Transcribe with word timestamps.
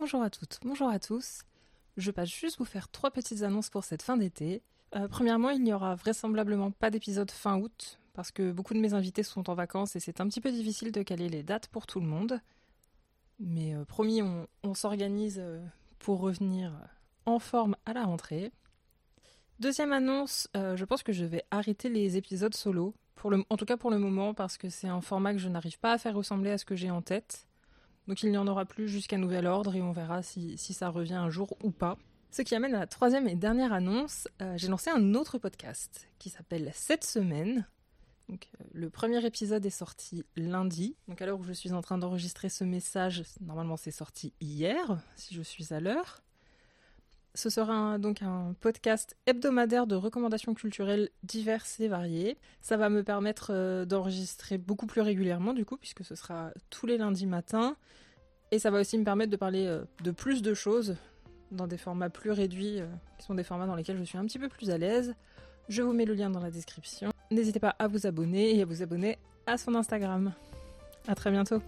Bonjour 0.00 0.22
à 0.22 0.30
toutes, 0.30 0.60
bonjour 0.64 0.88
à 0.88 0.98
tous. 0.98 1.42
Je 1.98 2.10
passe 2.10 2.30
juste 2.30 2.56
vous 2.56 2.64
faire 2.64 2.88
trois 2.88 3.10
petites 3.10 3.42
annonces 3.42 3.68
pour 3.68 3.84
cette 3.84 4.00
fin 4.00 4.16
d'été. 4.16 4.62
Euh, 4.96 5.08
premièrement, 5.08 5.50
il 5.50 5.62
n'y 5.62 5.74
aura 5.74 5.94
vraisemblablement 5.94 6.70
pas 6.70 6.88
d'épisode 6.88 7.30
fin 7.30 7.58
août 7.58 8.00
parce 8.14 8.30
que 8.30 8.50
beaucoup 8.50 8.72
de 8.72 8.78
mes 8.78 8.94
invités 8.94 9.22
sont 9.22 9.50
en 9.50 9.54
vacances 9.54 9.96
et 9.96 10.00
c'est 10.00 10.22
un 10.22 10.26
petit 10.26 10.40
peu 10.40 10.50
difficile 10.50 10.90
de 10.90 11.02
caler 11.02 11.28
les 11.28 11.42
dates 11.42 11.68
pour 11.68 11.86
tout 11.86 12.00
le 12.00 12.06
monde. 12.06 12.40
Mais 13.40 13.74
euh, 13.74 13.84
promis, 13.84 14.22
on, 14.22 14.74
s'organise 14.74 15.36
euh, 15.38 15.62
pour 15.98 16.20
revenir 16.20 16.72
en 17.26 17.38
forme 17.38 17.76
à 17.84 17.92
la 17.92 18.04
rentrée. 18.04 18.52
Deuxième 19.58 19.92
annonce, 19.92 20.48
je 20.54 20.84
pense 20.86 21.02
que 21.02 21.12
je 21.12 21.26
vais 21.26 21.44
arrêter 21.50 21.90
les 21.90 22.16
épisodes 22.16 22.54
solo, 22.54 22.94
en 23.22 23.56
tout 23.58 23.66
cas 23.66 23.76
pour 23.76 23.90
le 23.90 23.98
moment, 23.98 24.32
parce 24.32 24.56
que 24.56 24.70
c'est 24.70 24.88
un 24.88 25.02
format 25.02 25.34
que 25.34 25.38
je 25.38 25.50
n'arrive 25.50 25.78
pas 25.78 25.92
à 25.92 25.98
faire 25.98 26.14
ressembler 26.14 26.52
à 26.52 26.56
ce 26.56 26.64
que 26.64 26.74
j'ai 26.74 26.90
en 26.90 27.02
tête. 27.02 27.49
Donc 28.10 28.24
il 28.24 28.32
n'y 28.32 28.38
en 28.38 28.48
aura 28.48 28.64
plus 28.64 28.88
jusqu'à 28.88 29.18
nouvel 29.18 29.46
ordre 29.46 29.76
et 29.76 29.82
on 29.82 29.92
verra 29.92 30.20
si, 30.20 30.56
ça 30.58 30.88
revient 30.88 31.14
un 31.14 31.30
jour 31.30 31.56
ou 31.62 31.70
pas. 31.70 31.96
Ce 32.32 32.42
qui 32.42 32.56
amène 32.56 32.74
à 32.74 32.80
la 32.80 32.86
troisième 32.88 33.28
et 33.28 33.36
dernière 33.36 33.72
annonce, 33.72 34.26
euh, 34.42 34.54
j'ai 34.56 34.66
lancé 34.66 34.90
un 34.90 35.14
autre 35.14 35.38
podcast 35.38 36.08
qui 36.18 36.28
s'appelle 36.28 36.72
Cette 36.74 37.04
semaine. 37.04 37.68
Donc, 38.28 38.48
euh, 38.60 38.64
le 38.72 38.90
premier 38.90 39.24
épisode 39.24 39.64
est 39.64 39.70
sorti 39.70 40.24
lundi. 40.34 40.96
Donc 41.06 41.22
à 41.22 41.26
l'heure 41.26 41.38
où 41.38 41.44
je 41.44 41.52
suis 41.52 41.72
en 41.72 41.82
train 41.82 41.98
d'enregistrer 41.98 42.48
ce 42.48 42.64
message, 42.64 43.22
normalement 43.40 43.76
c'est 43.76 43.92
sorti 43.92 44.32
hier, 44.40 44.98
si 45.14 45.36
je 45.36 45.42
suis 45.42 45.72
à 45.72 45.78
l'heure. 45.78 46.20
Ce 47.36 47.48
sera 47.48 47.96
donc 47.98 48.22
un 48.22 48.56
podcast 48.58 49.16
hebdomadaire 49.26 49.86
de 49.86 49.94
recommandations 49.94 50.54
culturelles 50.54 51.10
diverses 51.22 51.78
et 51.78 51.86
variées. 51.86 52.38
Ça 52.60 52.76
va 52.76 52.88
me 52.88 53.04
permettre 53.04 53.52
euh, 53.54 53.84
d'enregistrer 53.84 54.58
beaucoup 54.58 54.86
plus 54.86 55.00
régulièrement 55.00 55.52
du 55.52 55.64
coup, 55.64 55.76
puisque 55.76 56.04
ce 56.04 56.16
sera 56.16 56.50
tous 56.70 56.86
les 56.86 56.98
lundis 56.98 57.26
matins. 57.26 57.76
Et 58.52 58.58
ça 58.58 58.70
va 58.70 58.80
aussi 58.80 58.98
me 58.98 59.04
permettre 59.04 59.30
de 59.30 59.36
parler 59.36 59.66
euh, 59.66 59.82
de 60.02 60.10
plus 60.10 60.42
de 60.42 60.54
choses 60.54 60.96
dans 61.52 61.66
des 61.66 61.78
formats 61.78 62.10
plus 62.10 62.30
réduits, 62.30 62.80
euh, 62.80 62.86
qui 63.18 63.26
sont 63.26 63.34
des 63.34 63.44
formats 63.44 63.66
dans 63.66 63.74
lesquels 63.74 63.98
je 63.98 64.04
suis 64.04 64.18
un 64.18 64.24
petit 64.24 64.38
peu 64.38 64.48
plus 64.48 64.70
à 64.70 64.78
l'aise. 64.78 65.14
Je 65.68 65.82
vous 65.82 65.92
mets 65.92 66.04
le 66.04 66.14
lien 66.14 66.30
dans 66.30 66.40
la 66.40 66.50
description. 66.50 67.12
N'hésitez 67.30 67.60
pas 67.60 67.76
à 67.78 67.86
vous 67.86 68.06
abonner 68.06 68.56
et 68.56 68.62
à 68.62 68.64
vous 68.64 68.82
abonner 68.82 69.18
à 69.46 69.56
son 69.56 69.74
Instagram. 69.74 70.32
A 71.06 71.14
très 71.14 71.30
bientôt 71.30 71.62